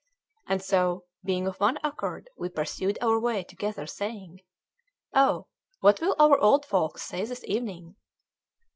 And 0.47 0.63
so, 0.63 1.03
being 1.23 1.45
of 1.45 1.59
one 1.59 1.77
accord, 1.83 2.31
we 2.35 2.49
pursued 2.49 2.97
our 3.03 3.19
way 3.19 3.43
together, 3.43 3.85
saying, 3.85 4.39
"Oh, 5.13 5.45
what 5.81 6.01
will 6.01 6.15
our 6.17 6.39
old 6.39 6.65
folks 6.65 7.03
say 7.03 7.23
this 7.23 7.43
evening?" 7.45 7.95